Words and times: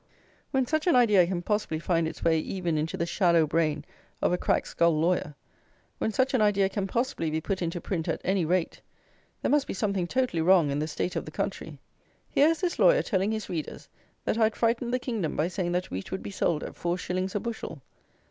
When 0.49 0.65
such 0.65 0.87
an 0.87 0.95
idea 0.95 1.27
can 1.27 1.43
possibly 1.43 1.77
find 1.77 2.07
its 2.07 2.23
way 2.23 2.39
even 2.39 2.75
into 2.75 2.97
the 2.97 3.05
shallow 3.05 3.45
brain 3.45 3.85
of 4.19 4.33
a 4.33 4.37
cracked 4.39 4.69
skull 4.69 4.99
lawyer; 4.99 5.35
when 5.99 6.11
such 6.11 6.33
an 6.33 6.41
idea 6.41 6.69
can 6.69 6.87
possibly 6.87 7.29
be 7.29 7.39
put 7.39 7.61
into 7.61 7.79
print 7.79 8.07
at 8.07 8.19
any 8.23 8.43
rate, 8.43 8.81
there 9.43 9.51
must 9.51 9.67
be 9.67 9.75
something 9.75 10.07
totally 10.07 10.41
wrong 10.41 10.71
in 10.71 10.79
the 10.79 10.87
state 10.87 11.15
of 11.15 11.25
the 11.25 11.29
country. 11.29 11.77
Here 12.27 12.47
is 12.49 12.61
this 12.61 12.79
lawyer 12.79 13.03
telling 13.03 13.31
his 13.31 13.47
readers 13.47 13.89
that 14.25 14.39
I 14.39 14.45
had 14.45 14.55
frightened 14.55 14.91
the 14.91 14.97
kingdom 14.97 15.35
by 15.37 15.47
saying 15.49 15.71
that 15.73 15.91
wheat 15.91 16.11
would 16.11 16.23
be 16.23 16.31
sold 16.31 16.63
at 16.63 16.75
four 16.75 16.97
shillings 16.97 17.35
a 17.35 17.39
bushel. 17.39 17.83